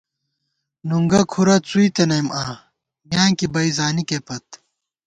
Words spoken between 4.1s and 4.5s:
پت